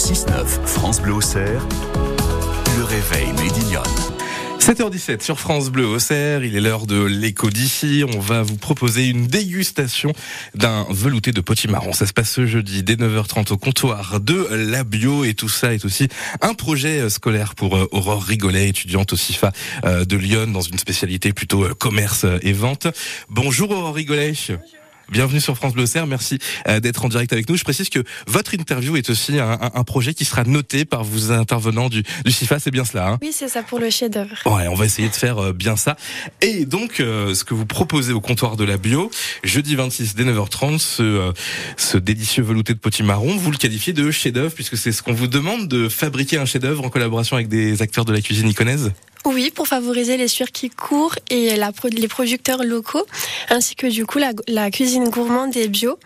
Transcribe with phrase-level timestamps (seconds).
[0.00, 1.60] 6-9, France Bleu Auxerre,
[2.78, 3.82] le réveil Médillon.
[4.58, 8.02] 7h17 sur France Bleu Auxerre, il est l'heure de l'écho d'ici.
[8.16, 10.14] On va vous proposer une dégustation
[10.54, 11.92] d'un velouté de potimarron.
[11.92, 15.74] Ça se passe ce jeudi dès 9h30 au comptoir de la bio et tout ça
[15.74, 16.08] est aussi
[16.40, 19.52] un projet scolaire pour euh, Aurore Rigolet, étudiante au CIFA
[19.84, 22.86] euh, de Lyon dans une spécialité plutôt euh, commerce et vente.
[23.28, 24.32] Bonjour Aurore Rigolet.
[25.10, 26.06] Bienvenue sur France Bleu Serre.
[26.06, 26.38] Merci
[26.68, 27.56] euh, d'être en direct avec nous.
[27.56, 27.98] Je précise que
[28.28, 32.30] votre interview est aussi un, un, projet qui sera noté par vos intervenants du, du
[32.30, 32.60] CIFA.
[32.60, 34.36] C'est bien cela hein Oui, c'est ça pour le chef-d'œuvre.
[34.46, 35.96] Ouais, on va essayer de faire euh, bien ça.
[36.42, 39.10] Et donc, euh, ce que vous proposez au comptoir de la bio,
[39.42, 41.32] jeudi 26 dès 9h30, ce,
[41.76, 45.26] ce délicieux velouté de potimarron, vous le qualifiez de chef-d'œuvre puisque c'est ce qu'on vous
[45.26, 48.92] demande de fabriquer un chef-d'œuvre en collaboration avec des acteurs de la cuisine iconaise?
[49.26, 53.04] Oui, pour favoriser les circuits courts et la, les producteurs locaux,
[53.50, 55.98] ainsi que du coup la, la cuisine gourmande et bio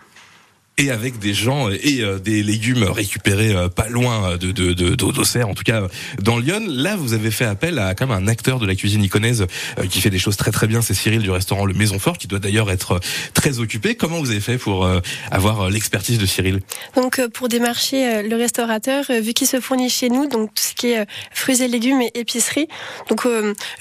[0.77, 5.47] et avec des gens et euh, des légumes récupérés euh, pas loin de de d'Auxerre,
[5.47, 5.87] en tout cas
[6.21, 6.63] dans Lyon.
[6.67, 9.45] Là, vous avez fait appel à quand même un acteur de la cuisine iconaise
[9.79, 10.81] euh, qui fait des choses très très bien.
[10.81, 12.99] C'est Cyril du restaurant Le Maison Fort, qui doit d'ailleurs être
[13.33, 13.95] très occupé.
[13.95, 14.87] Comment vous avez fait pour
[15.31, 16.59] avoir l'expertise de Cyril?
[16.95, 20.87] Donc pour démarcher le restaurateur, vu qu'il se fournit chez nous, donc tout ce qui
[20.87, 22.67] est fruits et légumes et épicerie.
[23.09, 23.27] Donc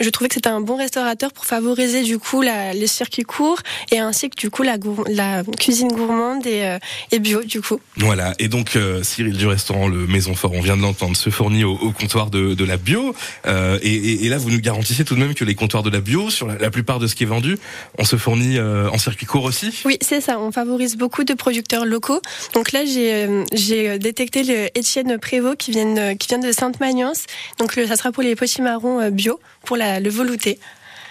[0.00, 3.60] je trouvais que c'était un bon restaurateur pour favoriser du coup la, les circuits courts
[3.90, 4.76] et ainsi que du coup la,
[5.08, 6.78] la cuisine gourmande et
[7.12, 7.80] et bio du coup.
[7.96, 11.30] Voilà, et donc euh, Cyril du restaurant Le Maison Fort, on vient de l'entendre, se
[11.30, 13.14] fournit au, comptoir de, de, la bio.
[13.46, 16.00] Euh, et, et, là, vous nous garantissez tout de même que les comptoirs de la
[16.00, 17.58] bio, sur la, plupart de ce qui est vendu,
[17.98, 21.34] on se fournit euh, en circuit court aussi Oui, c'est ça, on favorise beaucoup de
[21.34, 22.20] producteurs locaux.
[22.54, 27.24] Donc là, j'ai j'ai détecté le Étienne Prévost qui vient, qui vient de Sainte-Magnance.
[27.58, 30.58] Donc le, ça sera pour les potimarrons bio, pour la, le velouté.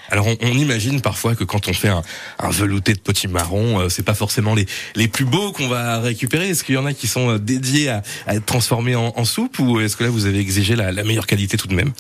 [0.10, 2.04] Alors on, on, imagine parfois que quand on fait un,
[2.40, 4.66] un velouté de potimarron, euh, c'est pas forcément les,
[4.96, 6.50] les plus beaux qu'on va récupérer.
[6.50, 9.26] Est-ce qu'il y en a qui sont euh, dédiés à, à être transformés en, en
[9.26, 11.94] soupe ou est-ce que là vous avez exigé la, la meilleure qualité tout de même?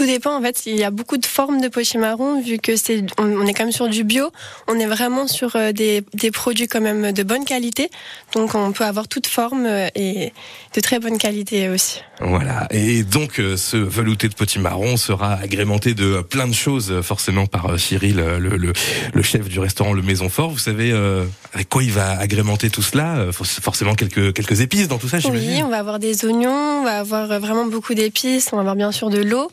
[0.00, 0.62] Tout dépend en fait.
[0.64, 3.72] Il y a beaucoup de formes de potimarron vu que c'est on, est quand même
[3.72, 4.30] sur du bio.
[4.66, 7.90] On est vraiment sur euh, des, des produits quand même de bonne qualité.
[8.32, 10.32] Donc on peut avoir toute forme euh, et
[10.74, 12.00] de très bonne qualité aussi.
[12.18, 12.66] Voilà.
[12.70, 17.78] Et donc euh, ce velouté de potimarron sera agrémenté de plein de choses forcément par
[17.78, 20.48] Cyril, le, le chef du restaurant Le Maison Fort.
[20.48, 20.94] Vous savez
[21.52, 25.18] avec quoi il va agrémenter tout cela Forcément quelques quelques épices dans tout ça.
[25.28, 28.76] Oui, on va avoir des oignons, on va avoir vraiment beaucoup d'épices, on va avoir
[28.76, 29.50] bien sûr de l'eau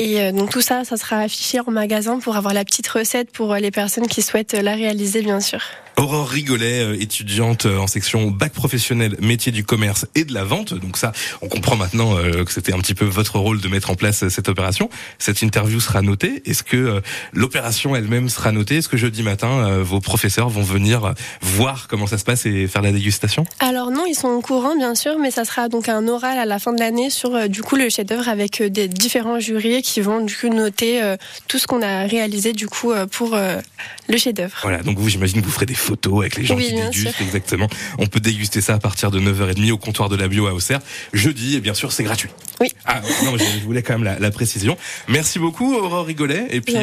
[0.00, 3.30] et euh, donc tout ça, ça sera affiché en magasin pour avoir la petite recette
[3.30, 5.60] pour euh, les personnes qui souhaitent la réaliser, bien sûr.
[5.96, 10.74] Aurore Rigolet, euh, étudiante en section bac professionnel métier du commerce et de la vente.
[10.74, 11.12] Donc ça,
[11.42, 14.48] on comprend maintenant que c'était un petit peu votre rôle de mettre en place cette
[14.48, 14.90] opération.
[15.18, 16.42] Cette interview sera notée.
[16.46, 17.00] Est-ce que
[17.32, 18.78] l'opération elle-même sera notée?
[18.78, 22.82] Est-ce que jeudi matin, vos professeurs vont venir voir comment ça se passe et faire
[22.82, 23.44] la dégustation?
[23.60, 26.44] Alors non, ils sont au courant bien sûr, mais ça sera donc un oral à
[26.44, 30.24] la fin de l'année sur du coup le chef-d'œuvre avec des différents jurys qui vont
[30.24, 33.60] du coup noter euh, tout ce qu'on a réalisé du coup euh, pour euh,
[34.08, 34.56] le chef-d'œuvre.
[34.62, 37.20] Voilà, donc vous, j'imagine, vous ferez des photos avec les gens qui dégustent.
[37.20, 37.68] Exactement.
[37.98, 40.80] On peut déguster ça à partir de 9h30 au comptoir de la bio à Auxerre.
[41.12, 42.30] Jeudi, et bien sûr, c'est gratuit.
[42.60, 42.72] Oui.
[42.86, 44.78] Ah, non, je voulais quand même la, précision.
[45.08, 46.46] Merci beaucoup, Aurore Rigolet.
[46.50, 46.76] Et puis,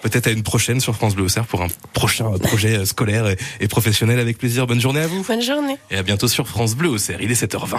[0.00, 3.68] peut-être à une prochaine sur France Bleu Auxerre pour un prochain projet scolaire et, et
[3.68, 4.66] professionnel avec plaisir.
[4.66, 5.22] Bonne journée à vous.
[5.22, 5.76] Bonne journée.
[5.90, 7.20] Et à bientôt sur France Bleu Auxerre.
[7.20, 7.78] Il est 7h20.